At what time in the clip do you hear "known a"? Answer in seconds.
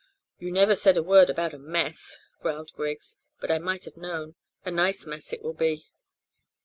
3.97-4.71